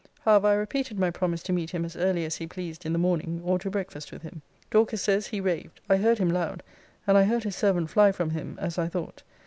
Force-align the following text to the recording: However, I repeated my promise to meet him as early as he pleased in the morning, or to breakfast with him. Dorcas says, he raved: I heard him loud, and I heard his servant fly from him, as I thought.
However, 0.21 0.47
I 0.47 0.53
repeated 0.55 0.97
my 0.97 1.11
promise 1.11 1.43
to 1.43 1.53
meet 1.53 1.69
him 1.69 1.85
as 1.85 1.95
early 1.95 2.25
as 2.25 2.37
he 2.37 2.47
pleased 2.47 2.87
in 2.87 2.91
the 2.93 2.97
morning, 2.97 3.39
or 3.45 3.59
to 3.59 3.69
breakfast 3.69 4.11
with 4.11 4.23
him. 4.23 4.41
Dorcas 4.71 5.03
says, 5.03 5.27
he 5.27 5.39
raved: 5.39 5.79
I 5.87 5.97
heard 5.97 6.17
him 6.17 6.29
loud, 6.31 6.63
and 7.05 7.15
I 7.19 7.23
heard 7.25 7.43
his 7.43 7.55
servant 7.55 7.91
fly 7.91 8.11
from 8.11 8.31
him, 8.31 8.57
as 8.59 8.79
I 8.79 8.87
thought. 8.87 9.21